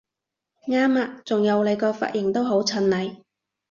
[0.65, 1.21] 啱吖！
[1.25, 3.23] 仲有你個髮型都好襯你！